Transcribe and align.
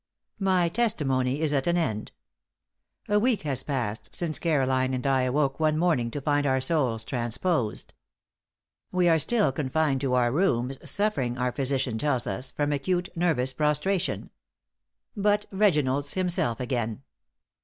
My 0.39 0.67
testimony 0.67 1.41
is 1.41 1.53
at 1.53 1.67
an 1.67 1.77
end. 1.77 2.11
A 3.07 3.19
week 3.19 3.43
has 3.43 3.61
passed 3.61 4.15
since 4.15 4.39
Caroline 4.39 4.95
and 4.95 5.05
I 5.05 5.21
awoke 5.21 5.59
one 5.59 5.77
morning 5.77 6.09
to 6.09 6.21
find 6.21 6.47
our 6.47 6.59
souls 6.59 7.05
transposed. 7.05 7.93
We 8.91 9.07
are 9.07 9.19
still 9.19 9.51
confined 9.51 10.01
to 10.01 10.15
our 10.15 10.31
rooms, 10.31 10.79
suffering, 10.89 11.37
our 11.37 11.51
physician 11.51 11.99
tells 11.99 12.25
us, 12.25 12.49
from 12.49 12.71
acute 12.73 13.09
nervous 13.15 13.53
prostration. 13.53 14.31
But 15.15 15.45
"Richard's 15.51 16.15
himself 16.15 16.59
again!" 16.59 17.03